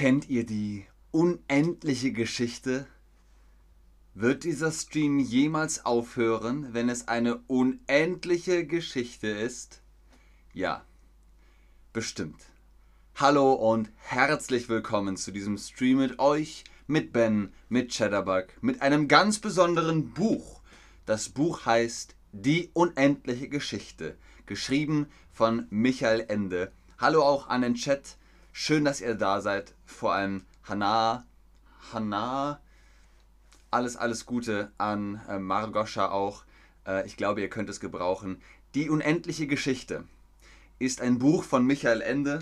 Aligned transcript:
Kennt 0.00 0.30
ihr 0.30 0.46
die 0.46 0.86
unendliche 1.10 2.10
Geschichte? 2.10 2.86
Wird 4.14 4.44
dieser 4.44 4.72
Stream 4.72 5.18
jemals 5.18 5.84
aufhören, 5.84 6.72
wenn 6.72 6.88
es 6.88 7.06
eine 7.06 7.36
unendliche 7.48 8.66
Geschichte 8.66 9.28
ist? 9.28 9.82
Ja, 10.54 10.86
bestimmt. 11.92 12.40
Hallo 13.14 13.52
und 13.52 13.90
herzlich 13.98 14.70
willkommen 14.70 15.18
zu 15.18 15.32
diesem 15.32 15.58
Stream 15.58 15.98
mit 15.98 16.18
euch, 16.18 16.64
mit 16.86 17.12
Ben, 17.12 17.52
mit 17.68 17.90
Cheddarbug, 17.90 18.46
mit 18.62 18.80
einem 18.80 19.06
ganz 19.06 19.38
besonderen 19.38 20.14
Buch. 20.14 20.62
Das 21.04 21.28
Buch 21.28 21.66
heißt 21.66 22.16
Die 22.32 22.70
unendliche 22.72 23.50
Geschichte, 23.50 24.16
geschrieben 24.46 25.08
von 25.30 25.66
Michael 25.68 26.24
Ende. 26.26 26.72
Hallo 26.96 27.22
auch 27.22 27.48
an 27.48 27.60
den 27.60 27.74
Chat. 27.74 28.16
Schön, 28.52 28.84
dass 28.84 29.00
ihr 29.00 29.14
da 29.14 29.40
seid. 29.40 29.74
Vor 29.86 30.12
allem 30.12 30.44
Hannah, 30.64 31.24
Hannah, 31.92 32.60
alles, 33.70 33.96
alles 33.96 34.26
Gute 34.26 34.72
an 34.76 35.20
äh, 35.28 35.38
Margoscha 35.38 36.10
auch. 36.10 36.44
Äh, 36.86 37.06
ich 37.06 37.16
glaube, 37.16 37.40
ihr 37.40 37.48
könnt 37.48 37.70
es 37.70 37.80
gebrauchen. 37.80 38.42
Die 38.74 38.90
unendliche 38.90 39.46
Geschichte 39.46 40.04
ist 40.78 41.00
ein 41.00 41.18
Buch 41.18 41.44
von 41.44 41.64
Michael 41.64 42.00
Ende. 42.00 42.40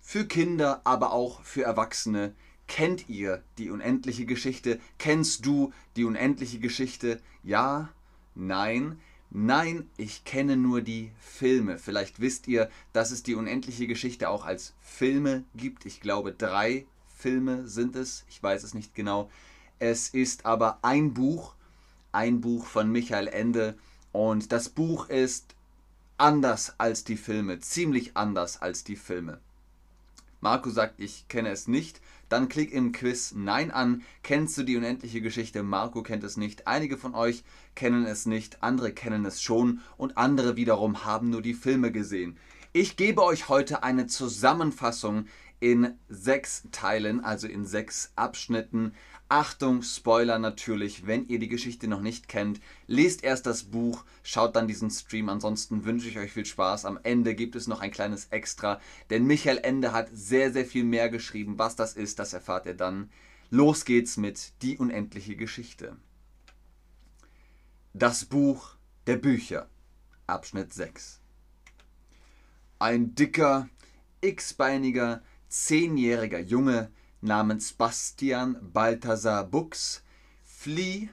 Für 0.00 0.26
Kinder, 0.26 0.80
aber 0.84 1.12
auch 1.12 1.42
für 1.42 1.62
Erwachsene. 1.62 2.34
Kennt 2.66 3.08
ihr 3.08 3.42
die 3.58 3.70
unendliche 3.70 4.24
Geschichte? 4.24 4.80
Kennst 4.98 5.44
du 5.44 5.72
die 5.96 6.04
unendliche 6.04 6.60
Geschichte? 6.60 7.20
Ja? 7.42 7.90
Nein? 8.34 8.98
Nein, 9.30 9.88
ich 9.96 10.24
kenne 10.24 10.56
nur 10.56 10.82
die 10.82 11.12
Filme. 11.20 11.78
Vielleicht 11.78 12.20
wisst 12.20 12.48
ihr, 12.48 12.68
dass 12.92 13.12
es 13.12 13.22
die 13.22 13.36
unendliche 13.36 13.86
Geschichte 13.86 14.28
auch 14.28 14.44
als 14.44 14.74
Filme 14.80 15.44
gibt. 15.54 15.86
Ich 15.86 16.00
glaube, 16.00 16.32
drei 16.32 16.86
Filme 17.16 17.68
sind 17.68 17.94
es. 17.94 18.24
Ich 18.28 18.42
weiß 18.42 18.64
es 18.64 18.74
nicht 18.74 18.94
genau. 18.94 19.30
Es 19.78 20.08
ist 20.08 20.46
aber 20.46 20.80
ein 20.82 21.14
Buch, 21.14 21.54
ein 22.10 22.40
Buch 22.40 22.66
von 22.66 22.90
Michael 22.90 23.28
Ende. 23.28 23.78
Und 24.10 24.50
das 24.50 24.68
Buch 24.68 25.08
ist 25.08 25.54
anders 26.18 26.74
als 26.78 27.04
die 27.04 27.16
Filme, 27.16 27.60
ziemlich 27.60 28.16
anders 28.16 28.60
als 28.60 28.82
die 28.82 28.96
Filme. 28.96 29.38
Marco 30.40 30.70
sagt, 30.70 30.98
ich 30.98 31.28
kenne 31.28 31.50
es 31.50 31.68
nicht. 31.68 32.00
Dann 32.30 32.48
klick 32.48 32.72
im 32.72 32.92
Quiz 32.92 33.32
Nein 33.36 33.72
an. 33.72 34.02
Kennst 34.22 34.56
du 34.56 34.62
die 34.62 34.76
unendliche 34.76 35.20
Geschichte? 35.20 35.64
Marco 35.64 36.02
kennt 36.02 36.22
es 36.22 36.36
nicht. 36.36 36.68
Einige 36.68 36.96
von 36.96 37.14
euch 37.14 37.42
kennen 37.74 38.06
es 38.06 38.24
nicht, 38.24 38.62
andere 38.62 38.92
kennen 38.92 39.26
es 39.26 39.42
schon 39.42 39.80
und 39.96 40.16
andere 40.16 40.56
wiederum 40.56 41.04
haben 41.04 41.30
nur 41.30 41.42
die 41.42 41.54
Filme 41.54 41.90
gesehen. 41.90 42.38
Ich 42.72 42.96
gebe 42.96 43.24
euch 43.24 43.48
heute 43.48 43.82
eine 43.82 44.06
Zusammenfassung 44.06 45.26
in 45.60 45.98
sechs 46.08 46.64
Teilen, 46.72 47.22
also 47.22 47.46
in 47.46 47.66
sechs 47.66 48.12
Abschnitten. 48.16 48.94
Achtung, 49.28 49.82
Spoiler 49.82 50.38
natürlich, 50.38 51.06
wenn 51.06 51.28
ihr 51.28 51.38
die 51.38 51.48
Geschichte 51.48 51.86
noch 51.86 52.00
nicht 52.00 52.28
kennt, 52.28 52.60
lest 52.86 53.22
erst 53.22 53.46
das 53.46 53.64
Buch, 53.64 54.04
schaut 54.22 54.56
dann 54.56 54.66
diesen 54.66 54.90
Stream. 54.90 55.28
Ansonsten 55.28 55.84
wünsche 55.84 56.08
ich 56.08 56.18
euch 56.18 56.32
viel 56.32 56.46
Spaß. 56.46 56.86
Am 56.86 56.98
Ende 57.02 57.34
gibt 57.34 57.54
es 57.54 57.68
noch 57.68 57.80
ein 57.80 57.92
kleines 57.92 58.26
Extra, 58.26 58.80
denn 59.10 59.26
Michael 59.26 59.58
Ende 59.58 59.92
hat 59.92 60.08
sehr, 60.12 60.52
sehr 60.52 60.64
viel 60.64 60.84
mehr 60.84 61.10
geschrieben. 61.10 61.58
Was 61.58 61.76
das 61.76 61.92
ist, 61.92 62.18
das 62.18 62.32
erfahrt 62.32 62.66
ihr 62.66 62.74
dann. 62.74 63.10
Los 63.50 63.84
geht's 63.84 64.16
mit 64.16 64.52
Die 64.62 64.78
unendliche 64.78 65.36
Geschichte. 65.36 65.96
Das 67.92 68.24
Buch 68.24 68.76
der 69.06 69.16
Bücher, 69.16 69.68
Abschnitt 70.26 70.72
6. 70.72 71.20
Ein 72.78 73.14
dicker, 73.14 73.68
x-beiniger, 74.20 75.22
zehnjähriger 75.50 76.38
Junge 76.38 76.90
namens 77.20 77.72
Bastian 77.72 78.56
Balthasar 78.72 79.44
Bux 79.44 80.02
flieh 80.44 81.10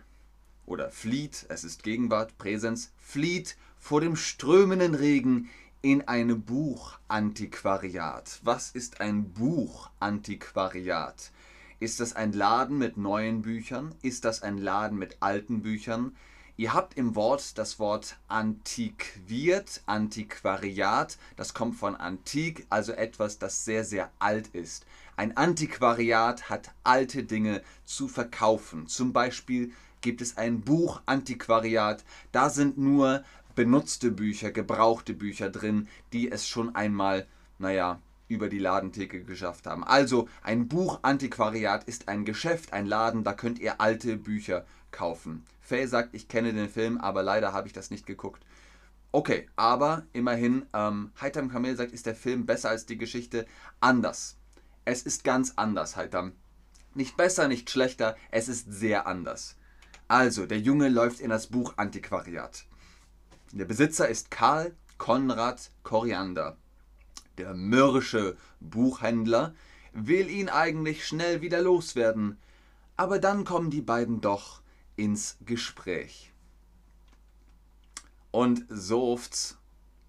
oder 0.67 0.91
flieht, 0.91 1.45
es 1.50 1.63
ist 1.63 1.81
Gegenwart, 1.84 2.38
Präsens, 2.38 2.91
flieht 2.97 3.57
vor 3.79 4.00
dem 4.00 4.16
strömenden 4.16 4.94
Regen 4.94 5.50
in 5.81 6.07
ein 6.07 6.44
Buchantiquariat. 6.44 8.39
Was 8.44 8.72
ist 8.72 9.01
ein 9.01 9.34
Buchantiquariat? 9.34 11.31
Ist 11.79 12.00
das 12.00 12.16
ein 12.16 12.31
Laden 12.31 12.78
mit 12.78 12.97
neuen 12.97 13.41
Büchern? 13.41 13.95
Ist 14.01 14.23
das 14.23 14.44
ein 14.44 14.59
Laden 14.59 15.00
mit 15.00 15.17
alten 15.19 15.62
Büchern? 15.62 16.16
Ihr 16.59 16.73
habt 16.73 16.97
im 16.97 17.13
Wort 17.13 17.59
das 17.59 17.78
Wort 17.78 18.18
antiquiert, 18.28 19.84
Antiquariat. 19.85 21.19
Das 21.35 21.53
kommt 21.53 21.75
von 21.75 21.95
antik, 21.95 22.66
also 22.72 22.94
etwas, 22.94 23.38
das 23.38 23.63
sehr, 23.63 23.85
sehr 23.85 24.09
alt 24.18 24.47
ist. 24.47 24.84
Ein 25.18 25.38
Antiquariat 25.38 26.50
hat 26.50 26.72
alte 26.84 27.23
Dinge 27.23 27.62
zu 27.85 28.07
verkaufen. 28.07 28.88
Zum 28.88 29.13
Beispiel 29.13 29.72
gibt 30.01 30.19
es 30.19 30.38
ein 30.38 30.62
Buchantiquariat. 30.62 32.03
Da 32.31 32.50
sind 32.50 32.79
nur 32.79 33.24
benutzte 33.53 34.09
Bücher, 34.09 34.50
gebrauchte 34.50 35.13
Bücher 35.13 35.51
drin, 35.51 35.88
die 36.12 36.31
es 36.31 36.47
schon 36.47 36.75
einmal, 36.75 37.28
naja, 37.59 38.01
über 38.29 38.50
die 38.50 38.59
Ladentheke 38.59 39.24
geschafft 39.24 39.68
haben. 39.68 39.84
Also 39.84 40.28
ein 40.41 40.68
Buchantiquariat 40.68 41.84
ist 41.84 42.07
ein 42.07 42.25
Geschäft, 42.25 42.74
ein 42.74 42.88
Laden, 42.88 43.24
da 43.24 43.34
könnt 43.34 43.59
ihr 43.59 43.79
alte 43.79 44.18
Bücher 44.18 44.66
kaufen. 44.92 45.46
Faye 45.62 45.88
sagt, 45.88 46.14
ich 46.14 46.28
kenne 46.28 46.53
den 46.53 46.70
Film, 46.70 46.98
aber 46.98 47.24
leider 47.24 47.53
habe 47.53 47.68
ich 47.68 47.74
das 47.74 47.92
nicht 47.92 48.06
geguckt. 48.06 48.44
Okay, 49.12 49.48
aber 49.56 50.06
immerhin, 50.14 50.66
ähm, 50.74 51.12
Heitam 51.20 51.50
Kamel 51.50 51.75
sagt, 51.75 51.92
ist 51.92 52.06
der 52.06 52.16
Film 52.16 52.46
besser 52.46 52.70
als 52.70 52.86
die 52.86 52.98
Geschichte? 52.98 53.46
Anders. 53.80 54.38
Es 54.86 55.02
ist 55.02 55.24
ganz 55.24 55.53
anders, 55.56 55.96
Heitam. 55.96 56.34
Nicht 56.94 57.18
besser, 57.18 57.48
nicht 57.48 57.70
schlechter, 57.70 58.16
es 58.31 58.48
ist 58.48 58.72
sehr 58.72 59.08
anders. 59.08 59.56
Also, 60.08 60.46
der 60.46 60.59
Junge 60.59 60.90
läuft 60.90 61.19
in 61.19 61.30
das 61.30 61.48
Buch 61.48 61.74
Antiquariat. 61.78 62.66
Der 63.52 63.66
Besitzer 63.66 64.08
ist 64.08 64.31
Karl 64.31 64.75
Konrad 64.98 65.72
Koriander. 65.84 66.58
Der 67.38 67.54
mürrische 67.54 68.36
Buchhändler 68.59 69.54
will 69.94 70.30
ihn 70.30 70.50
eigentlich 70.50 71.06
schnell 71.06 71.42
wieder 71.42 71.62
loswerden, 71.62 72.38
aber 72.96 73.19
dann 73.19 73.46
kommen 73.46 73.69
die 73.69 73.81
beiden 73.81 74.22
doch 74.22 74.62
ins 74.97 75.38
Gespräch. 75.46 76.34
Und 78.31 78.66
Softs, 78.69 79.58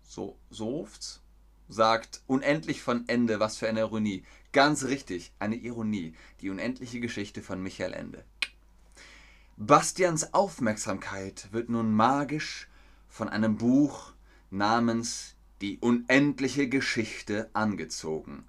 so, 0.02 0.36
Softs 0.50 1.22
sagt 1.68 2.22
unendlich 2.26 2.82
von 2.82 3.08
Ende, 3.08 3.40
was 3.40 3.58
für 3.58 3.68
eine 3.68 3.80
Ironie. 3.80 4.24
Ganz 4.52 4.84
richtig, 4.84 5.32
eine 5.38 5.56
Ironie, 5.56 6.14
die 6.40 6.50
unendliche 6.50 7.00
Geschichte 7.00 7.42
von 7.42 7.62
Michael 7.62 7.92
Ende. 7.92 8.24
Bastians 9.56 10.34
Aufmerksamkeit 10.34 11.48
wird 11.52 11.68
nun 11.68 11.92
magisch 11.92 12.68
von 13.08 13.28
einem 13.28 13.56
Buch 13.56 14.12
namens 14.50 15.34
Die 15.60 15.78
unendliche 15.78 16.68
Geschichte 16.68 17.50
angezogen. 17.52 18.44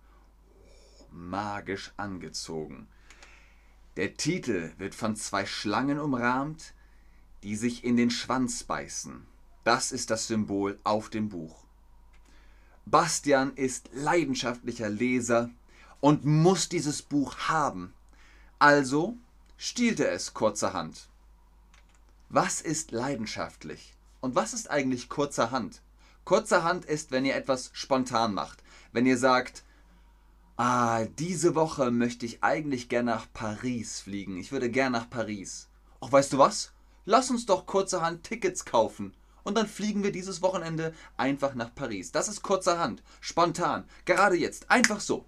Magisch 1.11 1.91
angezogen. 1.97 2.87
Der 3.97 4.15
Titel 4.15 4.71
wird 4.77 4.95
von 4.95 5.15
zwei 5.15 5.45
Schlangen 5.45 5.99
umrahmt, 5.99 6.73
die 7.43 7.55
sich 7.55 7.83
in 7.83 7.97
den 7.97 8.11
Schwanz 8.11 8.63
beißen. 8.63 9.25
Das 9.63 9.91
ist 9.91 10.09
das 10.09 10.27
Symbol 10.27 10.79
auf 10.83 11.09
dem 11.09 11.29
Buch. 11.29 11.63
Bastian 12.85 13.53
ist 13.55 13.89
leidenschaftlicher 13.93 14.89
Leser 14.89 15.49
und 15.99 16.25
muss 16.25 16.69
dieses 16.69 17.01
Buch 17.01 17.37
haben. 17.47 17.93
Also 18.57 19.17
stiehlt 19.57 19.99
er 19.99 20.11
es 20.11 20.33
kurzerhand. 20.33 21.07
Was 22.29 22.61
ist 22.61 22.91
leidenschaftlich? 22.91 23.93
Und 24.21 24.35
was 24.35 24.53
ist 24.53 24.69
eigentlich 24.69 25.09
kurzerhand? 25.09 25.81
Kurzerhand 26.25 26.85
ist, 26.85 27.11
wenn 27.11 27.25
ihr 27.25 27.35
etwas 27.35 27.71
spontan 27.73 28.33
macht. 28.33 28.63
Wenn 28.91 29.05
ihr 29.05 29.17
sagt, 29.17 29.63
Ah, 30.61 31.05
diese 31.05 31.55
Woche 31.55 31.89
möchte 31.89 32.25
ich 32.25 32.43
eigentlich 32.43 32.89
gern 32.89 33.05
nach 33.05 33.27
Paris 33.31 34.01
fliegen. 34.01 34.35
Ich 34.35 34.51
würde 34.51 34.69
gern 34.69 34.91
nach 34.91 35.09
Paris. 35.09 35.69
Ach, 36.01 36.11
weißt 36.11 36.33
du 36.33 36.37
was? 36.37 36.73
Lass 37.05 37.29
uns 37.31 37.45
doch 37.45 37.65
kurzerhand 37.65 38.25
Tickets 38.25 38.65
kaufen. 38.65 39.13
Und 39.43 39.55
dann 39.55 39.67
fliegen 39.67 40.03
wir 40.03 40.11
dieses 40.11 40.41
Wochenende 40.41 40.93
einfach 41.15 41.55
nach 41.55 41.73
Paris. 41.73 42.11
Das 42.11 42.27
ist 42.27 42.41
kurzerhand, 42.41 43.01
spontan, 43.21 43.85
gerade 44.03 44.35
jetzt, 44.35 44.69
einfach 44.69 44.99
so. 44.99 45.23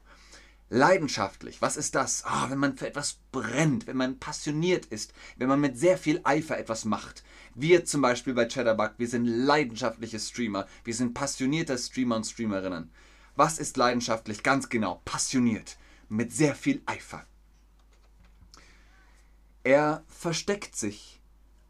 Leidenschaftlich, 0.70 1.62
was 1.62 1.78
ist 1.78 1.96
das? 1.96 2.26
Ah, 2.26 2.50
wenn 2.50 2.60
man 2.60 2.76
für 2.76 2.88
etwas 2.88 3.20
brennt, 3.32 3.88
wenn 3.88 3.96
man 3.96 4.20
passioniert 4.20 4.88
ist, 4.88 5.14
wenn 5.38 5.48
man 5.48 5.62
mit 5.62 5.78
sehr 5.78 5.98
viel 5.98 6.20
Eifer 6.26 6.58
etwas 6.58 6.84
macht. 6.84 7.24
Wir 7.56 7.86
zum 7.86 8.02
Beispiel 8.02 8.34
bei 8.34 8.50
Cheddarbug, 8.50 8.96
wir 8.98 9.08
sind 9.08 9.28
leidenschaftliche 9.28 10.20
Streamer, 10.20 10.68
wir 10.84 10.94
sind 10.94 11.14
passionierte 11.14 11.78
Streamer 11.78 12.18
und 12.18 12.26
Streamerinnen. 12.26 12.92
Was 13.36 13.60
ist 13.60 13.78
leidenschaftlich? 13.78 14.44
Ganz 14.44 14.70
genau, 14.70 15.02
passioniert, 15.06 15.78
mit 16.10 16.34
sehr 16.34 16.56
viel 16.56 16.82
Eifer. 16.86 17.26
Er 19.64 20.04
versteckt 20.08 20.76
sich 20.76 21.22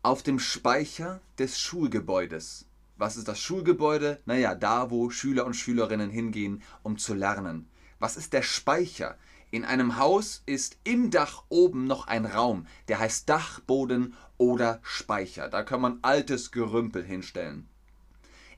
auf 0.01 0.23
dem 0.23 0.39
Speicher 0.39 1.21
des 1.37 1.59
Schulgebäudes. 1.59 2.65
Was 2.97 3.17
ist 3.17 3.27
das 3.27 3.39
Schulgebäude? 3.39 4.21
Naja, 4.25 4.55
da, 4.55 4.89
wo 4.89 5.09
Schüler 5.09 5.45
und 5.45 5.55
Schülerinnen 5.55 6.09
hingehen, 6.09 6.63
um 6.83 6.97
zu 6.97 7.13
lernen. 7.13 7.69
Was 7.99 8.17
ist 8.17 8.33
der 8.33 8.41
Speicher? 8.41 9.17
In 9.51 9.65
einem 9.65 9.97
Haus 9.97 10.43
ist 10.45 10.77
im 10.83 11.11
Dach 11.11 11.43
oben 11.49 11.85
noch 11.85 12.07
ein 12.07 12.25
Raum, 12.25 12.67
der 12.87 12.99
heißt 12.99 13.27
Dachboden 13.27 14.15
oder 14.37 14.79
Speicher. 14.81 15.49
Da 15.49 15.63
kann 15.63 15.81
man 15.81 15.99
altes 16.01 16.51
Gerümpel 16.51 17.03
hinstellen. 17.03 17.67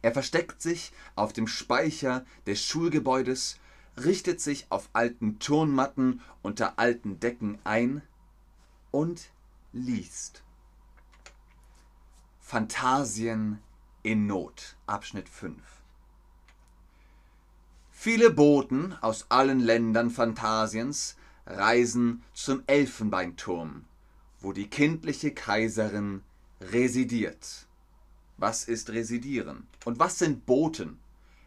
Er 0.04 0.12
versteckt 0.12 0.62
sich 0.62 0.92
auf 1.16 1.32
dem 1.34 1.48
Speicher 1.48 2.26
des 2.46 2.64
Schulgebäudes, 2.64 3.58
richtet 3.98 4.42
sich 4.42 4.68
auf 4.70 4.90
alten 4.92 5.40
Turnmatten 5.40 6.22
unter 6.42 6.78
alten 6.78 7.22
Decken 7.22 7.58
ein 7.64 8.02
und 8.92 9.30
liest. 9.72 10.44
Phantasien 12.42 13.60
in 14.04 14.28
Not, 14.28 14.76
Abschnitt 14.88 15.30
5. 15.30 15.56
Viele 17.92 18.30
Boten 18.30 18.94
aus 19.00 19.28
allen 19.30 19.62
Ländern 19.62 20.10
Phantasiens 20.10 21.16
reisen 21.46 22.24
zum 22.34 22.62
Elfenbeinturm, 22.68 23.86
wo 24.42 24.52
die 24.52 24.68
kindliche 24.68 25.34
Kaiserin 25.34 26.24
residiert. 26.60 27.68
Was 28.44 28.66
ist 28.66 28.90
residieren? 28.90 29.68
Und 29.86 30.00
was 30.00 30.20
sind 30.20 30.46
Boten? 30.46 31.00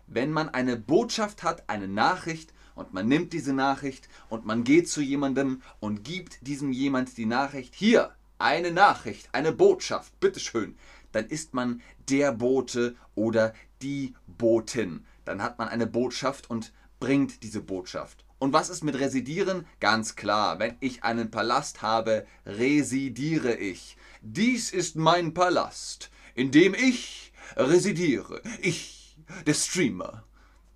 Wenn 0.07 0.33
man 0.33 0.49
eine 0.49 0.79
Botschaft 0.79 1.43
hat, 1.43 1.69
eine 1.69 1.89
Nachricht, 1.89 2.55
und 2.75 2.95
man 2.95 3.07
nimmt 3.07 3.35
diese 3.35 3.53
Nachricht 3.53 4.09
und 4.31 4.47
man 4.47 4.65
geht 4.65 4.89
zu 4.89 5.03
jemandem 5.03 5.61
und 5.79 6.05
gibt 6.05 6.47
diesem 6.47 6.73
jemand 6.73 7.19
die 7.19 7.27
Nachricht, 7.27 7.75
hier, 7.75 8.13
eine 8.39 8.71
Nachricht, 8.71 9.29
eine 9.33 9.53
Botschaft, 9.53 10.19
bitteschön, 10.21 10.75
dann 11.13 11.27
ist 11.27 11.53
man 11.53 11.83
der 12.09 12.33
Bote 12.33 12.97
oder 13.15 13.53
die 13.83 14.15
Botin 14.27 15.05
dann 15.27 15.43
hat 15.43 15.59
man 15.59 15.69
eine 15.69 15.87
Botschaft 15.87 16.49
und 16.49 16.73
bringt 16.99 17.43
diese 17.43 17.61
Botschaft. 17.61 18.25
Und 18.39 18.53
was 18.53 18.71
ist 18.71 18.85
mit 18.85 18.99
Residieren? 18.99 19.67
Ganz 19.81 20.15
klar, 20.15 20.59
wenn 20.59 20.77
ich 20.81 21.05
einen 21.05 21.31
Palast 21.31 21.83
habe, 21.83 22.27
residiere 22.47 23.55
ich. 23.55 23.97
Dies 24.23 24.73
ist 24.73 24.97
mein 24.97 25.35
Palast, 25.35 26.11
in 26.37 26.51
dem 26.51 26.75
ich 26.75 27.33
residiere. 27.57 28.43
Ich, 28.61 29.17
der 29.47 29.55
Streamer. 29.55 30.23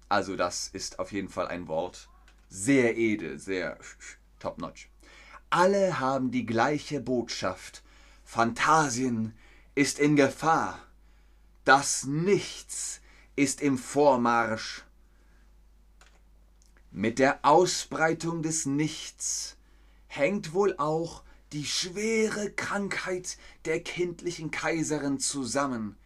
Also 0.08 0.34
das 0.34 0.68
ist 0.68 0.98
auf 0.98 1.12
jeden 1.12 1.28
Fall 1.28 1.46
ein 1.46 1.68
Wort. 1.68 2.08
Sehr 2.48 2.96
edel, 2.96 3.38
sehr 3.38 3.78
top-notch. 4.40 4.88
Alle 5.50 6.00
haben 6.00 6.30
die 6.30 6.46
gleiche 6.46 7.00
Botschaft. 7.00 7.82
Phantasien 8.24 9.34
ist 9.74 9.98
in 9.98 10.16
Gefahr. 10.16 10.80
Das 11.64 12.04
Nichts 12.04 13.00
ist 13.36 13.60
im 13.60 13.76
Vormarsch. 13.76 14.84
Mit 16.90 17.18
der 17.18 17.44
Ausbreitung 17.44 18.42
des 18.42 18.66
Nichts 18.66 19.56
hängt 20.06 20.54
wohl 20.54 20.74
auch 20.78 21.22
die 21.52 21.64
schwere 21.64 22.50
Krankheit 22.50 23.38
der 23.64 23.80
kindlichen 23.80 24.50
Kaiserin 24.50 25.18
zusammen. 25.18 25.96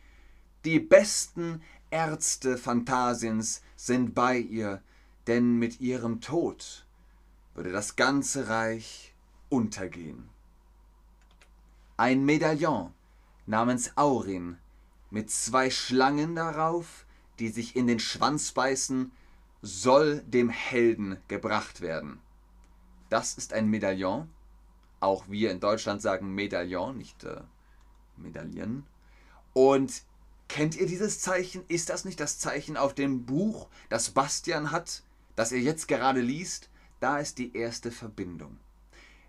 Die 0.65 0.81
besten 0.81 1.63
Ärzte 1.91 2.57
Phantasiens 2.57 3.63
sind 3.77 4.15
bei 4.15 4.39
ihr, 4.39 4.83
denn 5.27 5.59
mit 5.59 5.81
ihrem 5.81 6.21
Tod 6.21 6.87
würde 7.55 7.73
das 7.73 7.97
ganze 7.97 8.49
Reich 8.49 9.15
untergehen. 9.49 10.29
Ein 11.97 12.25
Medaillon 12.25 12.93
namens 13.47 13.97
Aurin 13.97 14.59
mit 15.11 15.31
zwei 15.31 15.71
Schlangen 15.71 16.35
darauf 16.35 17.05
die 17.39 17.49
sich 17.49 17.77
in 17.77 17.87
den 17.87 18.01
Schwanz 18.01 18.53
beißen, 18.53 19.11
soll 19.63 20.23
dem 20.23 20.51
Helden 20.51 21.19
gebracht 21.29 21.81
werden. 21.81 22.21
Das 23.09 23.35
ist 23.35 23.53
ein 23.53 23.69
Medaillon. 23.69 24.29
Auch 25.05 25.29
wir 25.29 25.51
in 25.51 25.61
Deutschland 25.61 26.01
sagen 26.01 26.35
Medaillon, 26.35 26.97
nicht 26.97 27.25
äh, 27.25 27.43
Medaillen. 28.17 28.87
Und 29.53 30.03
kennt 30.49 30.77
ihr 30.77 30.87
dieses 30.87 31.21
Zeichen? 31.21 31.63
Ist 31.69 31.91
das 31.91 32.07
nicht 32.07 32.21
das 32.21 32.39
Zeichen 32.39 32.79
auf 32.79 32.95
dem 32.95 33.27
Buch, 33.27 33.69
das 33.91 34.13
Bastian 34.13 34.71
hat, 34.71 35.03
das 35.37 35.53
er 35.53 35.61
jetzt 35.61 35.89
gerade 35.89 36.23
liest? 36.23 36.71
Da 37.01 37.19
ist 37.19 37.37
die 37.37 37.55
erste 37.55 37.91
Verbindung. 37.91 38.57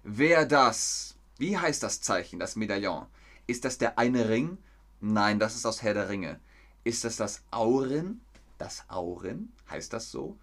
Wer 0.05 0.45
das? 0.45 1.17
Wie 1.39 1.57
heißt 1.57 1.83
das 1.83 1.99
Zeichen, 1.99 2.39
das 2.39 2.55
Medaillon? 2.55 3.07
Ist 3.45 3.65
das 3.65 3.77
der 3.77 3.99
eine 3.99 4.29
Ring? 4.29 4.57
Nein, 5.01 5.39
das 5.39 5.57
ist 5.57 5.65
aus 5.65 5.81
Herr 5.81 5.93
der 5.93 6.07
Ringe. 6.07 6.39
Ist 6.85 7.03
das 7.03 7.17
das 7.17 7.41
Auren? 7.51 8.21
Das 8.59 8.85
Auren? 8.87 9.51
Heißt 9.69 9.91
das 9.91 10.09
so? 10.09 10.37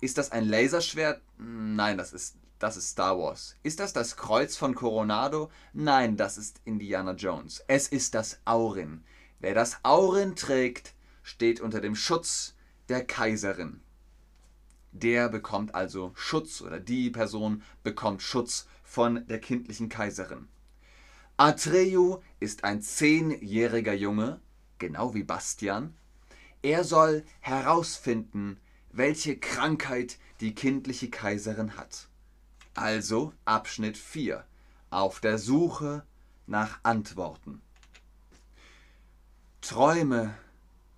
Ist 0.00 0.16
das 0.16 0.32
ein 0.32 0.48
Laserschwert? 0.48 1.20
Nein, 1.36 1.98
das 1.98 2.14
ist, 2.14 2.36
das 2.58 2.76
ist 2.76 2.90
Star 2.90 3.18
Wars. 3.18 3.56
Ist 3.62 3.80
das 3.80 3.92
das 3.92 4.16
Kreuz 4.16 4.56
von 4.56 4.74
Coronado? 4.74 5.50
Nein, 5.72 6.16
das 6.16 6.38
ist 6.38 6.60
Indiana 6.64 7.12
Jones. 7.12 7.62
Es 7.68 7.88
ist 7.88 8.14
das 8.14 8.40
Auren. 8.44 9.04
Wer 9.38 9.54
das 9.54 9.78
Auren 9.84 10.34
trägt, 10.34 10.94
steht 11.22 11.60
unter 11.60 11.80
dem 11.80 11.94
Schutz 11.94 12.54
der 12.88 13.04
Kaiserin. 13.04 13.80
Der 14.92 15.28
bekommt 15.28 15.74
also 15.74 16.12
Schutz 16.14 16.60
oder 16.60 16.80
die 16.80 17.10
Person 17.10 17.62
bekommt 17.82 18.22
Schutz 18.22 18.66
von 18.82 19.26
der 19.28 19.38
kindlichen 19.38 19.88
Kaiserin. 19.88 20.48
Atreyu 21.36 22.20
ist 22.40 22.64
ein 22.64 22.82
zehnjähriger 22.82 23.94
Junge, 23.94 24.40
genau 24.78 25.14
wie 25.14 25.22
Bastian. 25.22 25.94
Er 26.62 26.82
soll 26.82 27.24
herausfinden, 27.38 28.58
welche 28.90 29.38
Krankheit 29.38 30.18
die 30.40 30.54
kindliche 30.54 31.10
Kaiserin 31.10 31.76
hat. 31.76 32.08
Also 32.80 33.32
Abschnitt 33.44 33.98
4. 33.98 34.44
Auf 34.90 35.18
der 35.18 35.38
Suche 35.38 36.04
nach 36.46 36.78
Antworten. 36.84 37.60
Träume 39.60 40.32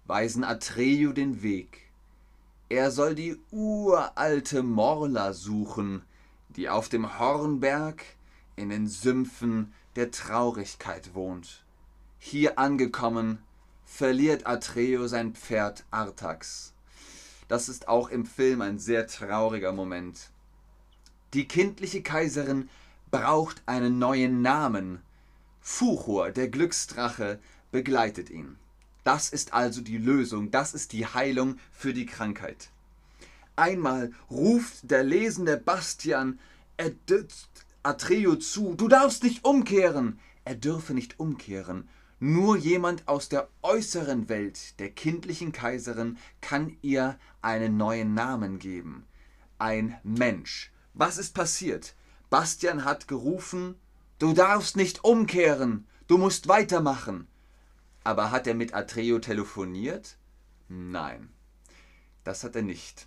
weisen 0.05 0.45
Atreyu 0.45 1.15
den 1.15 1.43
Weg. 1.43 1.91
Er 2.69 2.91
soll 2.91 3.15
die 3.15 3.41
uralte 3.51 4.63
Morla 4.63 5.33
suchen, 5.33 6.03
die 6.51 6.69
auf 6.69 6.91
dem 6.91 7.19
Hornberg 7.19 8.05
in 8.57 8.69
den 8.69 8.87
Sümpfen 8.87 9.73
der 9.97 10.11
Traurigkeit 10.11 11.15
wohnt. 11.15 11.65
Hier 12.19 12.59
angekommen, 12.59 13.39
verliert 13.87 14.47
Atreo 14.47 15.09
sein 15.09 15.35
Pferd 15.35 15.87
Artax. 15.91 16.75
Das 17.49 17.71
ist 17.71 17.89
auch 17.89 18.11
im 18.11 18.27
Film 18.27 18.61
ein 18.61 18.79
sehr 18.79 19.07
trauriger 19.07 19.73
Moment. 19.73 20.31
Die 21.33 21.47
kindliche 21.47 22.03
Kaiserin 22.03 22.69
braucht 23.11 23.63
einen 23.67 23.99
neuen 23.99 24.43
Namen. 24.43 25.01
Fuchur, 25.61 26.31
der 26.31 26.49
Glücksdrache, 26.49 27.39
begleitet 27.71 28.31
ihn. 28.31 28.57
Das 29.05 29.31
ist 29.31 29.53
also 29.53 29.81
die 29.81 29.99
Lösung, 29.99 30.51
das 30.51 30.75
ist 30.75 30.93
die 30.93 31.07
Heilung 31.07 31.59
für 31.73 31.95
die 31.95 32.07
Krankheit. 32.07 32.71
Einmal 33.57 34.13
ruft 34.31 34.91
der 34.91 35.05
lesende 35.05 35.57
Bastian 35.57 36.39
Atreo 37.83 38.37
zu, 38.37 38.75
du 38.75 38.89
darfst 38.89 39.23
nicht 39.23 39.45
umkehren. 39.45 40.19
Er 40.45 40.55
dürfe 40.55 40.95
nicht 40.95 41.21
umkehren, 41.21 41.89
nur 42.19 42.57
jemand 42.57 43.07
aus 43.07 43.29
der 43.29 43.49
äußeren 43.63 44.29
Welt, 44.29 44.79
der 44.81 44.91
kindlichen 44.91 45.53
Kaiserin, 45.53 46.19
kann 46.41 46.77
ihr 46.83 47.19
einen 47.41 47.77
neuen 47.77 48.15
Namen 48.15 48.59
geben. 48.59 49.05
Ein 49.59 49.97
Mensch. 50.03 50.73
Was 50.95 51.19
ist 51.19 51.35
passiert? 51.35 51.95
Bastian 52.31 52.85
hat 52.85 53.09
gerufen, 53.09 53.75
du 54.19 54.33
darfst 54.33 54.77
nicht 54.77 55.05
umkehren, 55.05 55.87
du 56.07 56.19
musst 56.19 56.49
weitermachen. 56.49 57.27
Aber 58.05 58.31
hat 58.31 58.47
er 58.47 58.55
mit 58.55 58.75
Atreo 58.75 59.19
telefoniert? 59.19 60.17
Nein, 60.69 61.31
das 62.25 62.45
hat 62.45 62.57
er 62.57 62.63
nicht. 62.63 63.07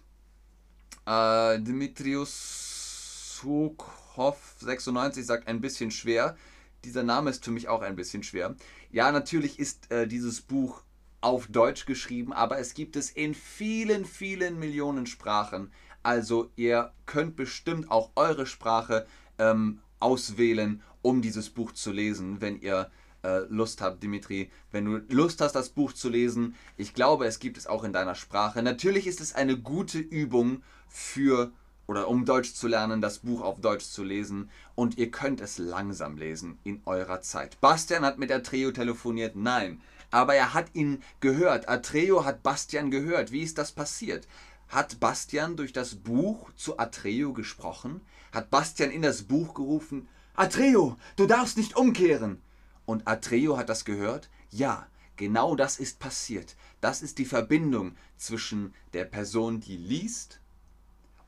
Äh, 1.06 1.60
Dimitrios 1.60 3.40
Sukhoff 3.42 4.56
96 4.60 5.26
sagt 5.26 5.48
ein 5.48 5.62
bisschen 5.62 5.92
schwer. 5.92 6.38
Dieser 6.86 7.04
Name 7.04 7.30
ist 7.30 7.44
für 7.44 7.52
mich 7.52 7.68
auch 7.68 7.82
ein 7.82 7.96
bisschen 7.96 8.24
schwer. 8.24 8.56
Ja, 8.92 9.12
natürlich 9.12 9.60
ist 9.60 9.92
äh, 9.92 10.08
dieses 10.08 10.42
Buch 10.42 10.84
auf 11.22 11.48
Deutsch 11.48 11.86
geschrieben, 11.86 12.34
aber 12.34 12.60
es 12.60 12.74
gibt 12.74 12.96
es 12.96 13.10
in 13.10 13.34
vielen, 13.34 14.06
vielen 14.06 14.60
Millionen 14.60 15.06
Sprachen. 15.06 15.72
Also 16.04 16.52
ihr 16.56 16.92
könnt 17.06 17.36
bestimmt 17.36 17.90
auch 17.90 18.12
eure 18.16 18.46
Sprache 18.46 19.06
ähm, 19.40 19.80
auswählen, 20.00 20.82
um 21.02 21.22
dieses 21.22 21.50
Buch 21.50 21.72
zu 21.72 21.92
lesen, 21.92 22.42
wenn 22.42 22.60
ihr 22.60 22.92
äh, 23.24 23.40
Lust 23.50 23.82
habt, 23.82 24.04
Dimitri. 24.04 24.52
Wenn 24.72 24.86
du 24.86 24.98
Lust 25.10 25.42
hast, 25.42 25.54
das 25.54 25.70
Buch 25.70 25.94
zu 25.94 26.10
lesen, 26.10 26.56
ich 26.78 26.94
glaube, 26.94 27.26
es 27.26 27.40
gibt 27.40 27.58
es 27.58 27.68
auch 27.68 27.84
in 27.84 27.94
deiner 27.94 28.16
Sprache. 28.16 28.62
Natürlich 28.62 29.08
ist 29.08 29.22
es 29.22 29.34
eine 29.34 29.58
gute 29.58 30.00
Übung 30.00 30.62
für 30.88 31.52
oder 31.88 32.08
um 32.08 32.26
Deutsch 32.26 32.54
zu 32.54 32.68
lernen, 32.68 33.02
das 33.02 33.20
Buch 33.20 33.42
auf 33.42 33.60
Deutsch 33.60 33.86
zu 33.86 34.04
lesen 34.04 34.50
und 34.76 34.98
ihr 34.98 35.12
könnt 35.12 35.42
es 35.42 35.58
langsam 35.58 36.18
lesen 36.18 36.58
in 36.64 36.82
eurer 36.86 37.22
Zeit. 37.22 37.60
Bastian 37.60 38.06
hat 38.06 38.18
mit 38.20 38.32
Atreo 38.32 38.72
telefoniert, 38.72 39.36
nein, 39.36 39.82
aber 40.12 40.36
er 40.36 40.54
hat 40.54 40.68
ihn 40.74 41.02
gehört. 41.20 41.68
Atreo 41.68 42.24
hat 42.24 42.44
Bastian 42.44 42.92
gehört. 42.92 43.32
Wie 43.32 43.42
ist 43.42 43.58
das 43.58 43.72
passiert? 43.72 44.28
Hat 44.74 45.00
Bastian 45.00 45.56
durch 45.56 45.74
das 45.74 45.96
Buch 45.96 46.52
zu 46.56 46.80
Atreo 46.80 47.34
gesprochen? 47.34 48.02
Hat 48.32 48.50
Bastian 48.50 48.92
in 48.92 49.02
das 49.02 49.24
Buch 49.24 49.54
gerufen, 49.54 50.08
Atreo, 50.36 50.98
du 51.16 51.28
darfst 51.28 51.58
nicht 51.58 51.76
umkehren? 51.76 52.42
Und 52.86 53.08
Atreo 53.08 53.58
hat 53.58 53.70
das 53.70 53.86
gehört? 53.86 54.30
Ja, 54.50 54.88
genau 55.16 55.56
das 55.56 55.78
ist 55.78 56.00
passiert. 56.00 56.56
Das 56.82 57.02
ist 57.02 57.20
die 57.20 57.26
Verbindung 57.26 57.96
zwischen 58.18 58.74
der 58.94 59.06
Person, 59.06 59.60
die 59.60 59.78
liest, 59.78 60.40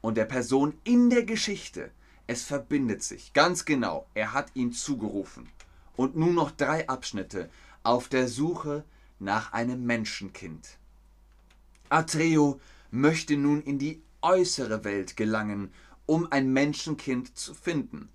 und 0.02 0.18
der 0.18 0.26
Person 0.26 0.78
in 0.84 1.10
der 1.10 1.24
Geschichte. 1.24 1.92
Es 2.28 2.44
verbindet 2.44 3.04
sich, 3.04 3.34
ganz 3.34 3.66
genau. 3.66 4.08
Er 4.14 4.34
hat 4.34 4.52
ihn 4.56 4.72
zugerufen. 4.72 5.50
Und 5.96 6.16
nun 6.16 6.36
noch 6.36 6.52
drei 6.52 6.88
Abschnitte 6.90 7.50
auf 7.84 8.08
der 8.08 8.28
Suche 8.28 8.84
nach 9.20 9.54
einem 9.54 9.86
Menschenkind. 9.86 10.78
Atreo 11.90 12.60
möchte 12.92 13.38
nun 13.38 13.62
in 13.62 13.80
die 13.80 14.02
äußere 14.22 14.84
Welt 14.84 15.18
gelangen, 15.18 15.72
um 16.06 16.32
ein 16.32 16.52
Menschenkind 16.52 17.38
zu 17.38 17.54
finden. 17.54 18.10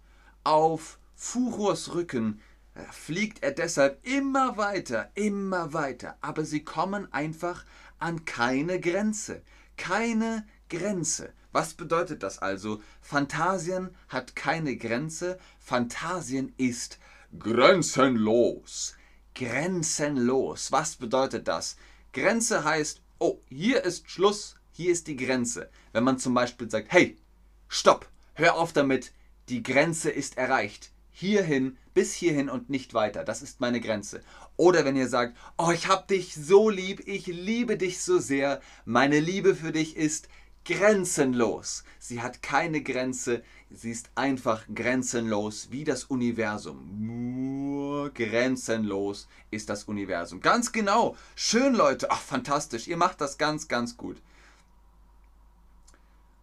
Auf 0.45 0.99
Furors 1.15 1.95
Rücken 1.95 2.41
äh, 2.75 2.83
fliegt 2.91 3.43
er 3.43 3.53
deshalb 3.53 4.05
immer 4.07 4.57
weiter, 4.57 5.11
immer 5.15 5.73
weiter, 5.73 6.17
aber 6.21 6.45
sie 6.45 6.65
kommen 6.65 7.13
einfach 7.13 7.65
an 7.99 8.25
keine 8.25 8.81
Grenze. 8.81 9.43
Keine 9.77 10.47
Grenze. 10.69 11.33
Was 11.53 11.75
bedeutet 11.75 12.23
das 12.23 12.39
also? 12.39 12.81
Phantasien 13.01 13.91
hat 14.09 14.37
keine 14.37 14.77
Grenze, 14.77 15.39
Phantasien 15.59 16.53
ist 16.57 16.99
grenzenlos. 17.39 18.95
Grenzenlos. 19.35 20.71
Was 20.71 20.97
bedeutet 20.97 21.49
das? 21.49 21.77
Grenze 22.13 22.65
heißt, 22.65 23.03
oh, 23.19 23.41
hier 23.49 23.85
ist 23.85 24.11
Schluss, 24.11 24.57
hier 24.81 24.93
ist 24.93 25.09
die 25.09 25.17
Grenze. 25.17 25.69
Wenn 25.93 26.05
man 26.05 26.19
zum 26.19 26.33
Beispiel 26.33 26.71
sagt, 26.71 26.91
hey, 26.91 27.19
stopp, 27.69 28.09
hör 28.33 28.55
auf 28.55 28.73
damit, 28.73 29.13
die 29.51 29.63
Grenze 29.63 30.09
ist 30.09 30.39
erreicht. 30.39 30.91
Hierhin, 31.11 31.77
bis 31.93 32.15
hierhin 32.15 32.49
und 32.49 32.71
nicht 32.71 32.95
weiter. 32.95 33.23
Das 33.23 33.43
ist 33.43 33.61
meine 33.61 33.83
Grenze. 33.83 34.23
Oder 34.57 34.87
wenn 34.87 34.97
ihr 34.97 35.09
sagt, 35.09 35.37
oh, 35.59 35.71
ich 35.71 35.87
hab 35.87 36.09
dich 36.09 36.35
so 36.35 36.71
lieb, 36.71 37.07
ich 37.07 37.27
liebe 37.27 37.77
dich 37.77 38.01
so 38.01 38.19
sehr, 38.19 38.63
meine 38.87 39.21
Liebe 39.21 39.55
für 39.55 39.71
dich 39.71 39.99
ist 39.99 40.29
grenzenlos. 40.65 41.85
Sie 41.99 42.23
hat 42.23 42.43
keine 42.43 42.83
Grenze, 42.83 43.43
sie 43.71 43.91
ist 43.91 44.09
einfach 44.15 44.65
grenzenlos 44.75 45.69
wie 45.71 45.85
das 45.85 46.05
Universum. 46.05 48.11
Grenzenlos 48.15 49.29
ist 49.51 49.69
das 49.69 49.85
Universum. 49.85 50.41
Ganz 50.41 50.73
genau. 50.73 51.17
Schön, 51.35 51.75
Leute. 51.75 52.11
Ach, 52.11 52.21
fantastisch. 52.21 52.89
Ihr 52.89 52.97
macht 52.97 53.21
das 53.21 53.37
ganz, 53.37 53.69
ganz 53.69 53.99
gut. 53.99 54.17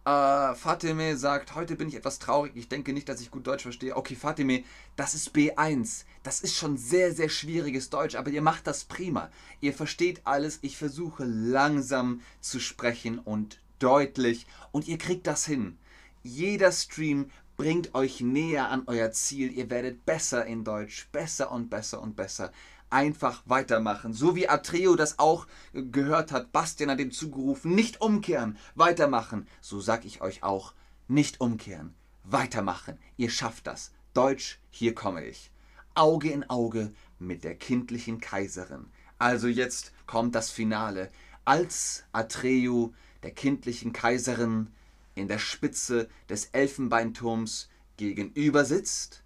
Äh, 0.08 0.54
Fatime 0.54 1.18
sagt, 1.18 1.54
heute 1.54 1.76
bin 1.76 1.88
ich 1.88 1.94
etwas 1.94 2.18
traurig. 2.18 2.52
Ich 2.54 2.70
denke 2.70 2.94
nicht, 2.94 3.10
dass 3.10 3.20
ich 3.20 3.30
gut 3.30 3.46
Deutsch 3.46 3.64
verstehe. 3.64 3.94
Okay, 3.94 4.14
Fatime, 4.14 4.64
das 4.96 5.12
ist 5.12 5.36
B1. 5.36 6.04
Das 6.22 6.40
ist 6.40 6.56
schon 6.56 6.78
sehr, 6.78 7.12
sehr 7.12 7.28
schwieriges 7.28 7.90
Deutsch, 7.90 8.14
aber 8.14 8.30
ihr 8.30 8.40
macht 8.40 8.66
das 8.66 8.84
prima. 8.84 9.30
Ihr 9.60 9.74
versteht 9.74 10.22
alles. 10.24 10.60
Ich 10.62 10.78
versuche 10.78 11.24
langsam 11.24 12.22
zu 12.40 12.58
sprechen 12.58 13.18
und 13.18 13.60
deutlich 13.80 14.46
und 14.72 14.88
ihr 14.88 14.96
kriegt 14.96 15.26
das 15.26 15.44
hin. 15.44 15.76
Jeder 16.22 16.72
Stream 16.72 17.30
bringt 17.58 17.94
euch 17.94 18.22
näher 18.22 18.70
an 18.70 18.84
euer 18.86 19.12
Ziel. 19.12 19.52
Ihr 19.52 19.68
werdet 19.68 20.06
besser 20.06 20.46
in 20.46 20.64
Deutsch, 20.64 21.08
besser 21.12 21.52
und 21.52 21.68
besser 21.68 22.00
und 22.00 22.16
besser. 22.16 22.50
Einfach 22.90 23.42
weitermachen. 23.44 24.12
So 24.14 24.34
wie 24.34 24.48
Atreo 24.48 24.96
das 24.96 25.18
auch 25.18 25.46
gehört 25.72 26.32
hat. 26.32 26.52
Bastian 26.52 26.90
hat 26.90 27.00
ihm 27.00 27.12
zugerufen, 27.12 27.74
nicht 27.74 28.00
umkehren, 28.00 28.56
weitermachen. 28.74 29.46
So 29.60 29.80
sag 29.80 30.04
ich 30.04 30.20
euch 30.22 30.42
auch, 30.42 30.72
nicht 31.06 31.40
umkehren, 31.40 31.94
weitermachen. 32.24 32.98
Ihr 33.16 33.30
schafft 33.30 33.66
das. 33.66 33.92
Deutsch, 34.14 34.58
hier 34.70 34.94
komme 34.94 35.24
ich. 35.24 35.50
Auge 35.94 36.30
in 36.30 36.48
Auge 36.48 36.92
mit 37.18 37.44
der 37.44 37.56
kindlichen 37.56 38.20
Kaiserin. 38.20 38.86
Also 39.18 39.48
jetzt 39.48 39.92
kommt 40.06 40.34
das 40.34 40.50
Finale. 40.50 41.10
Als 41.44 42.04
Atreo 42.12 42.94
der 43.22 43.32
kindlichen 43.32 43.92
Kaiserin 43.92 44.68
in 45.14 45.28
der 45.28 45.38
Spitze 45.38 46.08
des 46.28 46.46
Elfenbeinturms 46.46 47.68
gegenüber 47.96 48.64
sitzt, 48.64 49.24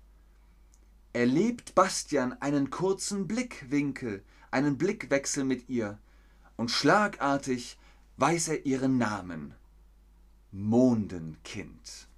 erlebt 1.13 1.75
Bastian 1.75 2.33
einen 2.41 2.71
kurzen 2.71 3.29
Blickwinkel, 3.29 4.23
einen 4.51 4.79
Blickwechsel 4.79 5.45
mit 5.45 5.69
ihr, 5.69 5.99
und 6.57 6.71
schlagartig 6.71 7.79
weiß 8.17 8.49
er 8.49 8.67
ihren 8.67 8.99
Namen. 8.99 9.55
Mondenkind. 10.53 12.09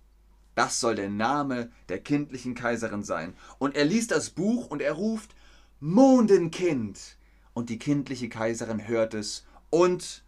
Das 0.54 0.80
soll 0.80 0.96
der 0.96 1.10
Name 1.10 1.70
der 1.88 2.00
kindlichen 2.00 2.54
Kaiserin 2.54 3.02
sein. 3.02 3.34
Und 3.58 3.74
er 3.74 3.84
liest 3.84 4.10
das 4.10 4.30
Buch 4.30 4.68
und 4.68 4.82
er 4.82 4.92
ruft 4.92 5.34
Mondenkind. 5.80 7.16
Und 7.54 7.70
die 7.70 7.78
kindliche 7.78 8.28
Kaiserin 8.28 8.86
hört 8.86 9.14
es 9.14 9.44
und 9.70 10.24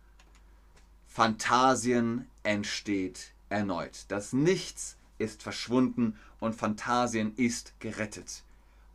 Phantasien 1.07 2.29
entsteht 2.43 3.33
erneut. 3.49 4.05
Das 4.09 4.33
Nichts 4.33 4.97
ist 5.19 5.43
verschwunden 5.43 6.17
und 6.41 6.55
Phantasien 6.55 7.35
ist 7.37 7.79
gerettet. 7.81 8.45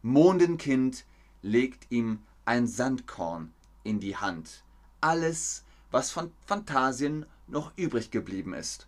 Mondenkind 0.03 1.05
legt 1.41 1.91
ihm 1.91 2.23
ein 2.45 2.67
Sandkorn 2.67 3.53
in 3.83 3.99
die 3.99 4.17
Hand. 4.17 4.63
Alles, 4.99 5.63
was 5.91 6.11
von 6.11 6.31
Phantasien 6.45 7.25
noch 7.47 7.71
übrig 7.75 8.11
geblieben 8.11 8.53
ist. 8.53 8.87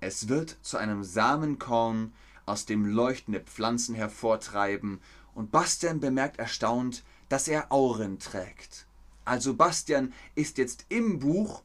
Es 0.00 0.28
wird 0.28 0.58
zu 0.62 0.76
einem 0.76 1.04
Samenkorn, 1.04 2.12
aus 2.44 2.66
dem 2.66 2.84
leuchtende 2.84 3.40
Pflanzen 3.40 3.94
hervortreiben, 3.94 5.00
und 5.34 5.50
Bastian 5.50 6.00
bemerkt 6.00 6.38
erstaunt, 6.38 7.04
dass 7.28 7.48
er 7.48 7.72
Auren 7.72 8.18
trägt. 8.18 8.86
Also 9.24 9.54
Bastian 9.54 10.12
ist 10.34 10.58
jetzt 10.58 10.86
im 10.88 11.20
Buch 11.20 11.62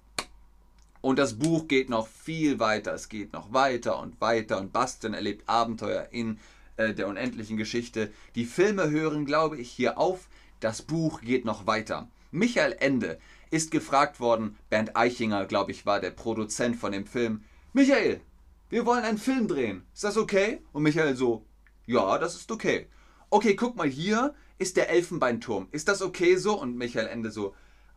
und 1.01 1.19
das 1.19 1.37
Buch 1.39 1.67
geht 1.67 1.89
noch 1.89 2.07
viel 2.07 2.59
weiter. 2.59 2.93
Es 2.93 3.09
geht 3.09 3.33
noch 3.33 3.51
weiter 3.51 3.99
und 3.99 4.21
weiter 4.21 4.59
und 4.59 4.71
Bastian 4.71 5.13
erlebt 5.13 5.49
Abenteuer 5.49 6.07
in 6.11 6.39
äh, 6.77 6.93
der 6.93 7.07
unendlichen 7.07 7.57
Geschichte. 7.57 8.11
Die 8.35 8.45
Filme 8.45 8.89
hören, 8.89 9.25
glaube 9.25 9.57
ich, 9.57 9.69
hier 9.69 9.97
auf. 9.97 10.29
Das 10.59 10.81
Buch 10.81 11.21
geht 11.21 11.45
noch 11.45 11.67
weiter. 11.67 12.07
Michael 12.31 12.75
Ende 12.79 13.19
ist 13.51 13.71
gefragt 13.71 14.19
worden. 14.19 14.57
Bernd 14.69 14.95
Eichinger, 14.95 15.45
glaube 15.45 15.71
ich, 15.71 15.85
war 15.85 15.99
der 15.99 16.11
Produzent 16.11 16.75
von 16.75 16.91
dem 16.91 17.05
Film. 17.05 17.43
Michael, 17.73 18.21
wir 18.69 18.85
wollen 18.85 19.03
einen 19.03 19.17
Film 19.17 19.47
drehen. 19.47 19.83
Ist 19.93 20.03
das 20.03 20.17
okay? 20.17 20.61
Und 20.73 20.83
Michael 20.83 21.15
so, 21.15 21.45
ja, 21.85 22.17
das 22.17 22.35
ist 22.35 22.51
okay. 22.51 22.87
Okay, 23.29 23.55
guck 23.55 23.75
mal, 23.75 23.87
hier 23.87 24.33
ist 24.57 24.77
der 24.77 24.89
Elfenbeinturm. 24.89 25.67
Ist 25.71 25.87
das 25.87 26.01
okay 26.01 26.37
so? 26.37 26.59
Und 26.59 26.77
Michael 26.77 27.07
Ende 27.07 27.31
so, 27.31 27.53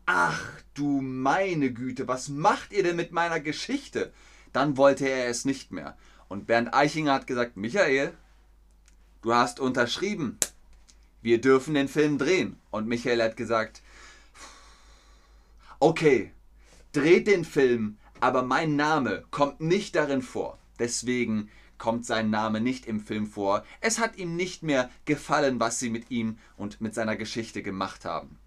Ach 0.06 0.60
du 0.74 1.00
meine 1.00 1.72
Güte, 1.72 2.08
was 2.08 2.28
macht 2.28 2.72
ihr 2.72 2.82
denn 2.82 2.96
mit 2.96 3.12
meiner 3.12 3.38
Geschichte? 3.38 4.12
Dann 4.52 4.76
wollte 4.76 5.08
er 5.08 5.28
es 5.28 5.44
nicht 5.44 5.70
mehr. 5.70 5.96
Und 6.28 6.46
Bernd 6.46 6.74
Eichinger 6.74 7.14
hat 7.14 7.28
gesagt, 7.28 7.56
Michael, 7.56 8.12
du 9.22 9.34
hast 9.34 9.60
unterschrieben. 9.60 10.38
Wir 11.22 11.40
dürfen 11.40 11.74
den 11.74 11.88
Film 11.88 12.18
drehen. 12.18 12.56
Und 12.70 12.86
Michael 12.88 13.22
hat 13.22 13.36
gesagt, 13.36 13.82
okay, 15.78 16.32
dreht 16.92 17.26
den 17.26 17.44
Film, 17.44 17.98
aber 18.20 18.42
mein 18.42 18.76
Name 18.76 19.24
kommt 19.30 19.60
nicht 19.60 19.94
darin 19.96 20.22
vor. 20.22 20.58
Deswegen 20.78 21.50
kommt 21.78 22.06
sein 22.06 22.30
Name 22.30 22.60
nicht 22.60 22.86
im 22.86 23.00
Film 23.00 23.26
vor. 23.26 23.64
Es 23.80 23.98
hat 23.98 24.16
ihm 24.16 24.36
nicht 24.36 24.62
mehr 24.62 24.90
gefallen, 25.04 25.60
was 25.60 25.78
sie 25.78 25.90
mit 25.90 26.10
ihm 26.10 26.38
und 26.56 26.80
mit 26.80 26.94
seiner 26.94 27.16
Geschichte 27.16 27.62
gemacht 27.62 28.04
haben. 28.04 28.39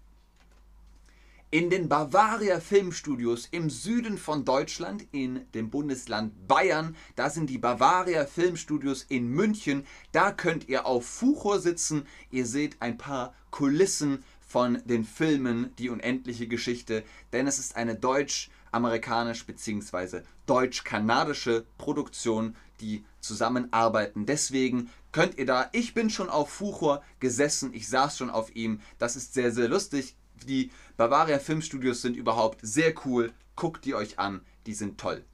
In 1.54 1.70
den 1.70 1.88
Bavaria 1.88 2.58
Filmstudios 2.58 3.46
im 3.52 3.70
Süden 3.70 4.18
von 4.18 4.44
Deutschland, 4.44 5.06
in 5.12 5.46
dem 5.54 5.70
Bundesland 5.70 6.48
Bayern, 6.48 6.96
da 7.14 7.30
sind 7.30 7.48
die 7.48 7.58
Bavaria 7.58 8.26
Filmstudios 8.26 9.04
in 9.04 9.28
München. 9.28 9.86
Da 10.10 10.32
könnt 10.32 10.68
ihr 10.68 10.84
auf 10.84 11.06
Fuchor 11.06 11.60
sitzen. 11.60 12.08
Ihr 12.32 12.44
seht 12.44 12.82
ein 12.82 12.98
paar 12.98 13.34
Kulissen 13.52 14.24
von 14.40 14.82
den 14.84 15.04
Filmen 15.04 15.70
Die 15.78 15.90
unendliche 15.90 16.48
Geschichte, 16.48 17.04
denn 17.32 17.46
es 17.46 17.60
ist 17.60 17.76
eine 17.76 17.94
deutsch-amerikanisch 17.94 19.46
bzw. 19.46 20.22
deutsch-kanadische 20.46 21.66
Produktion, 21.78 22.56
die 22.80 23.04
zusammenarbeiten. 23.20 24.26
Deswegen 24.26 24.90
könnt 25.12 25.38
ihr 25.38 25.46
da, 25.46 25.68
ich 25.70 25.94
bin 25.94 26.10
schon 26.10 26.30
auf 26.30 26.50
Fuchor 26.50 27.04
gesessen, 27.20 27.72
ich 27.74 27.88
saß 27.88 28.18
schon 28.18 28.30
auf 28.30 28.56
ihm. 28.56 28.80
Das 28.98 29.14
ist 29.14 29.34
sehr, 29.34 29.52
sehr 29.52 29.68
lustig 29.68 30.16
die 30.46 30.70
Bavaria 30.96 31.38
Filmstudios 31.38 32.02
sind 32.02 32.16
überhaupt 32.16 32.58
sehr 32.62 32.94
cool. 33.04 33.32
Guckt 33.56 33.84
die 33.84 33.94
euch 33.94 34.18
an, 34.18 34.40
die 34.66 34.74
sind 34.74 34.98
toll. 34.98 35.24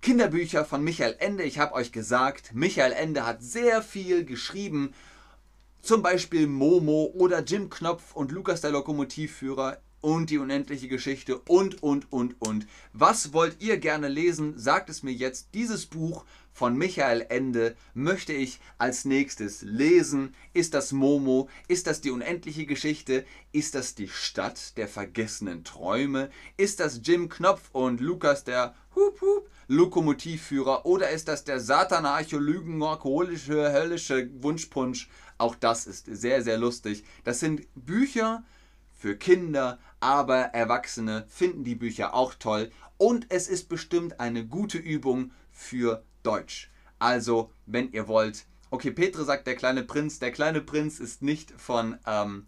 Kinderbücher 0.00 0.64
von 0.64 0.84
Michael 0.84 1.16
Ende. 1.18 1.42
Ich 1.42 1.58
habe 1.58 1.74
euch 1.74 1.92
gesagt, 1.92 2.54
Michael 2.54 2.92
Ende 2.92 3.26
hat 3.26 3.42
sehr 3.42 3.82
viel 3.82 4.24
geschrieben. 4.24 4.94
Zum 5.82 6.02
Beispiel 6.02 6.46
Momo 6.46 7.10
oder 7.14 7.42
Jim 7.42 7.70
Knopf 7.70 8.14
und 8.14 8.32
Lukas 8.32 8.60
der 8.60 8.70
Lokomotivführer. 8.70 9.78
Und 10.00 10.30
die 10.30 10.38
unendliche 10.38 10.88
Geschichte 10.88 11.38
und, 11.38 11.82
und, 11.82 12.12
und, 12.12 12.40
und. 12.40 12.66
Was 12.92 13.32
wollt 13.32 13.60
ihr 13.60 13.78
gerne 13.78 14.08
lesen? 14.08 14.58
Sagt 14.58 14.90
es 14.90 15.02
mir 15.02 15.12
jetzt. 15.12 15.48
Dieses 15.54 15.86
Buch 15.86 16.24
von 16.52 16.76
Michael 16.76 17.24
Ende 17.28 17.76
möchte 17.94 18.32
ich 18.32 18.58
als 18.78 19.04
nächstes 19.04 19.62
lesen. 19.62 20.34
Ist 20.52 20.74
das 20.74 20.92
Momo? 20.92 21.48
Ist 21.68 21.86
das 21.86 22.00
die 22.00 22.10
unendliche 22.10 22.66
Geschichte? 22.66 23.24
Ist 23.52 23.74
das 23.74 23.94
die 23.94 24.08
Stadt 24.08 24.76
der 24.76 24.88
vergessenen 24.88 25.62
Träume? 25.62 26.30
Ist 26.56 26.80
das 26.80 27.00
Jim 27.04 27.28
Knopf 27.28 27.70
und 27.72 28.00
Lukas 28.00 28.44
der 28.44 28.74
Hup 28.96 29.20
Hup 29.20 29.48
Lokomotivführer? 29.68 30.84
Oder 30.84 31.10
ist 31.10 31.28
das 31.28 31.44
der 31.44 31.60
Satanarcho 31.60 32.38
Lügen 32.38 32.82
alkoholische 32.82 33.72
höllische 33.72 34.28
Wunschpunsch? 34.42 35.08
Auch 35.38 35.54
das 35.54 35.86
ist 35.86 36.06
sehr, 36.06 36.42
sehr 36.42 36.58
lustig. 36.58 37.04
Das 37.22 37.38
sind 37.38 37.68
Bücher 37.74 38.42
für 38.98 39.16
Kinder, 39.16 39.78
aber 40.00 40.36
Erwachsene 40.36 41.24
finden 41.28 41.64
die 41.64 41.76
Bücher 41.76 42.14
auch 42.14 42.34
toll 42.34 42.70
und 42.98 43.26
es 43.30 43.48
ist 43.48 43.68
bestimmt 43.68 44.20
eine 44.20 44.44
gute 44.44 44.78
Übung 44.78 45.30
für 45.52 46.04
Deutsch. 46.24 46.70
Also, 46.98 47.52
wenn 47.64 47.92
ihr 47.92 48.08
wollt, 48.08 48.44
okay, 48.70 48.90
Petre 48.90 49.24
sagt 49.24 49.46
der 49.46 49.54
kleine 49.54 49.84
Prinz, 49.84 50.18
der 50.18 50.32
kleine 50.32 50.60
Prinz 50.60 50.98
ist 50.98 51.22
nicht 51.22 51.52
von, 51.52 51.96
ähm, 52.06 52.46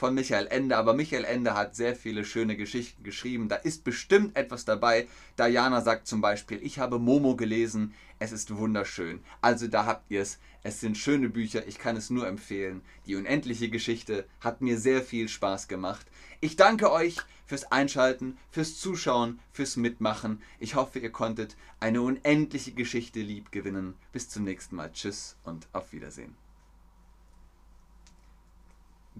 von 0.00 0.14
Michael 0.14 0.46
Ende, 0.46 0.78
aber 0.78 0.94
Michael 0.94 1.26
Ende 1.26 1.52
hat 1.52 1.76
sehr 1.76 1.94
viele 1.94 2.24
schöne 2.24 2.56
Geschichten 2.56 3.04
geschrieben. 3.04 3.50
Da 3.50 3.56
ist 3.56 3.84
bestimmt 3.84 4.34
etwas 4.34 4.64
dabei. 4.64 5.06
Diana 5.38 5.82
sagt 5.82 6.06
zum 6.06 6.22
Beispiel, 6.22 6.58
ich 6.62 6.78
habe 6.78 6.98
Momo 6.98 7.36
gelesen, 7.36 7.92
es 8.18 8.32
ist 8.32 8.56
wunderschön. 8.56 9.20
Also 9.42 9.66
da 9.68 9.84
habt 9.84 10.10
ihr 10.10 10.22
es. 10.22 10.38
Es 10.62 10.80
sind 10.80 10.96
schöne 10.96 11.28
Bücher, 11.28 11.68
ich 11.68 11.78
kann 11.78 11.98
es 11.98 12.08
nur 12.08 12.26
empfehlen. 12.26 12.80
Die 13.04 13.14
unendliche 13.14 13.68
Geschichte 13.68 14.24
hat 14.40 14.62
mir 14.62 14.78
sehr 14.78 15.02
viel 15.02 15.28
Spaß 15.28 15.68
gemacht. 15.68 16.06
Ich 16.40 16.56
danke 16.56 16.90
euch 16.90 17.18
fürs 17.44 17.70
Einschalten, 17.70 18.38
fürs 18.50 18.78
Zuschauen, 18.78 19.38
fürs 19.52 19.76
Mitmachen. 19.76 20.40
Ich 20.60 20.76
hoffe, 20.76 20.98
ihr 20.98 21.12
konntet 21.12 21.56
eine 21.78 22.00
unendliche 22.00 22.72
Geschichte 22.72 23.20
lieb 23.20 23.52
gewinnen. 23.52 23.92
Bis 24.12 24.30
zum 24.30 24.44
nächsten 24.44 24.76
Mal. 24.76 24.92
Tschüss 24.92 25.36
und 25.44 25.68
auf 25.74 25.92
Wiedersehen. 25.92 26.34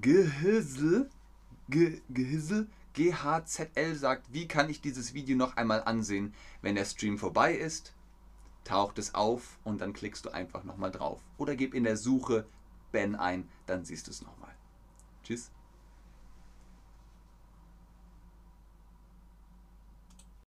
Gehissel, 0.01 1.11
Ge 1.69 2.01
Gehissel, 2.09 2.69
GHZL 2.95 3.95
sagt, 3.95 4.33
wie 4.33 4.49
kann 4.49 4.71
ich 4.71 4.81
dieses 4.81 5.15
Video 5.15 5.37
noch 5.37 5.57
einmal 5.57 5.83
ansehen, 5.83 6.35
wenn 6.63 6.75
der 6.75 6.85
Stream 6.85 7.19
vorbei 7.19 7.55
ist? 7.55 7.95
taucht 8.65 8.99
es 8.99 9.15
auf 9.15 9.59
und 9.65 9.81
dann 9.81 9.93
klickst 9.93 10.25
du 10.27 10.31
einfach 10.31 10.65
nochmal 10.65 10.91
drauf. 10.91 11.21
Oder 11.39 11.57
gib 11.57 11.75
in 11.75 11.85
der 11.85 11.97
Suche 11.97 12.47
Ben 12.93 13.15
ein, 13.15 13.49
dann 13.67 13.85
siehst 13.85 14.07
du 14.07 14.11
es 14.11 14.23
nochmal. 14.23 14.55
Tschüss. 15.25 15.51